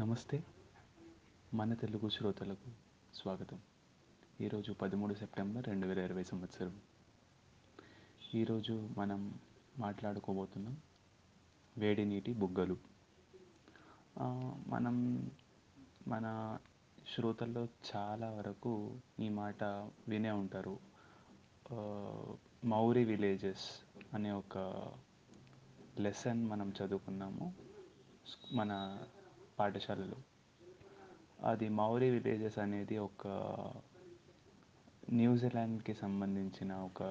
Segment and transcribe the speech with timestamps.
[0.00, 0.44] నమస్తే.
[1.54, 2.70] మన తెలుగు శ్రోతలకు
[3.14, 3.60] స్వాగతం.
[4.40, 6.80] ఈరోజు పదమూడు సెప్టెంబర్ రెండు వేల ఇరవై సంవత్సరం.
[8.34, 9.38] ఈరోజు మనం
[9.78, 10.76] మాట్లాడుకోబోతున్నాం
[11.78, 12.76] వేడి నీటి బుగ్గలు.
[14.68, 15.30] మనం
[16.08, 16.58] మన
[17.14, 19.64] శ్రోతల్లో చాలా వరకు ఈ మాట
[20.08, 20.78] వినే ఉంటారు.
[22.64, 23.70] మౌరి విలేజెస్
[24.14, 24.58] అనే ఒక
[25.98, 27.54] లెసన్ మనం చదువుకున్నాము.
[28.52, 29.02] మన
[29.58, 30.16] పాఠశాలలు.
[31.44, 33.26] అది మౌరీ విలేజెస్ అనేది ఒక
[35.12, 37.02] న్యూజిలాండ్కి సంబంధించిన ఒక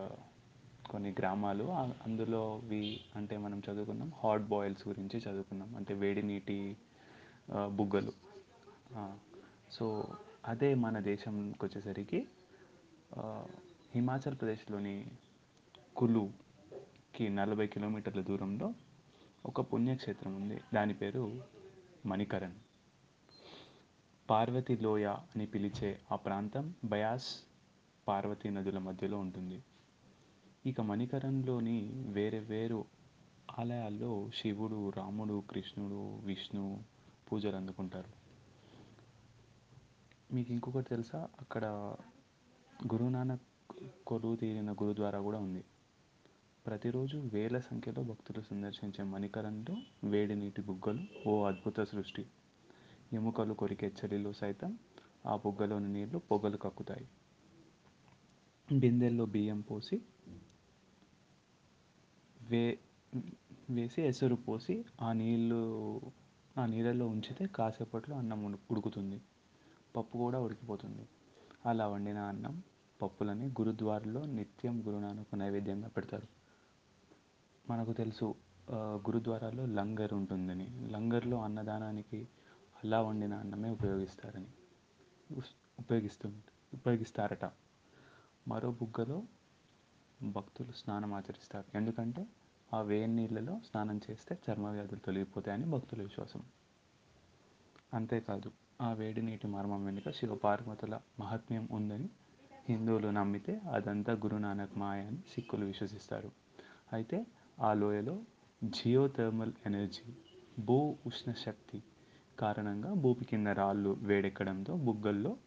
[0.90, 1.64] కొన్ని గ్రామాలు.
[2.06, 2.82] అందులో వి
[3.16, 5.76] అంటే మనం చదువుకున్నాం హాట్ బాయిల్స్ గురించి చదువుకున్నాం.
[5.76, 6.58] అంటే వేడి నీటి
[7.76, 8.14] బుగ్గలు.
[9.72, 9.86] సో
[10.48, 12.20] అదే మన దేశంకి వచ్చేసరికి
[13.96, 14.96] హిమాచల్ ప్రదేశ్లోని
[15.96, 18.74] కులుకి నలభై కిలోమీటర్ల దూరంలో
[19.46, 20.58] ఒక పుణ్యక్షేత్రం ఉంది.
[20.74, 21.24] దాని పేరు
[22.06, 22.54] మణికరణ్
[24.30, 27.40] పార్వతి లోయ అని పిలిచే ఆ ప్రాంతం బయాస్
[28.08, 29.64] పార్వతీ నదుల మధ్యలో ఉంటుంది.
[30.66, 32.86] ఇక మణికరణ్లోని వేరే వేరు
[33.60, 36.84] ఆలయాల్లో శివుడు రాముడు కృష్ణుడు విష్ణు
[37.32, 38.26] పూజలు అందుకుంటారు.
[40.34, 41.30] మీకు ఇంకొకటి తెలుసా?
[41.42, 41.66] అక్కడ
[42.94, 43.42] గురునానక్
[44.08, 45.64] కొలువు తీరిన గురుద్వారా కూడా ఉంది.
[46.66, 52.26] ప్రతిరోజు వేల సంఖ్యలో భక్తులు సందర్శించే మణికరణలో వేడి నీటి బుగ్గలు ఓ అద్భుత సృష్టి.
[53.14, 54.72] ఎముకలు కొరికే చలిలో సైతం
[55.26, 57.08] ఆ బుగ్గలోని నీళ్ళు పొగలు కక్కుతాయి.
[58.72, 60.02] బిందెల్లో బియ్యం పోసి
[62.42, 62.80] వే
[63.70, 65.62] వేసి ఎసరు పోసి ఆ నీళ్ళు
[66.58, 69.22] ఆ నీళ్ళలో ఉంచితే కాసేపట్లో అన్నం ఉడుకుతుంది.
[69.96, 71.06] పప్పు కూడా ఉడికిపోతుంది.
[71.66, 72.64] అలా వండిన అన్నం
[73.02, 76.28] పప్పులని గురుద్వారలో నిత్యం గురునానకు నైవేద్యంగా పెడతారు.
[77.70, 78.26] మనకు తెలుసు
[79.08, 80.68] గురుద్వారాలో లంగర్ ఉంటుందని.
[80.94, 82.20] లంగర్లో అన్నదానానికి
[82.84, 84.50] అలా వండిన అన్నమే ఉపయోగిస్తారని.
[85.80, 86.28] ఉపయోగిస్తు
[86.74, 87.46] ఉపయోగిస్తారట.
[88.48, 89.18] మరో బుగ్గలో
[90.22, 91.78] భక్తులు స్నానం ఆచరిస్తారు.
[91.78, 92.24] ఎందుకంటే
[92.74, 96.42] ఆ వేడి నీళ్ళలో స్నానం చేస్తే చర్మ వ్యాధులు తొలగిపోతాయని భక్తుల విశ్వాసం.
[97.94, 98.50] అంతేకాదు
[98.82, 102.10] ఆ వేడి నీటి మర్మం వెనుక శివపార్వతుల మహాత్మ్యం ఉందని
[102.70, 106.32] హిందువులు నమ్మితే అదంతా గురునానక్ మాయ అని సిక్కులు విశ్వసిస్తారు.
[106.94, 107.18] అయితే
[107.62, 108.22] ఆ లోయలో
[108.64, 110.14] జియోథర్మల్ ఎనర్జీ
[110.60, 111.84] భూ ఉష్ణ శక్తి
[112.40, 115.38] కారణంగా భూమి కింద రాళ్ళు వేడెక్కడంతో బుగ్గల్లో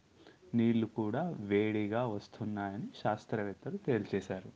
[0.55, 4.53] నీళ్ళు కూడా వేడిగా వస్తున్నాయని శాస్త్రవేత్తలు తేల్చేశారు.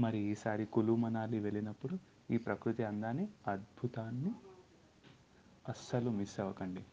[0.00, 1.98] మరి ఈసారి కులు మనాలి వెళ్ళినప్పుడు
[2.30, 4.32] ఈ ప్రకృతి అందాన్ని అద్భుతాన్ని
[5.68, 6.84] అస్సలు మిస్ అవ్వకండి.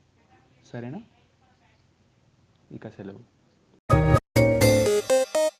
[0.66, 1.02] సరేనా?
[2.72, 3.33] ఇక సెలవు.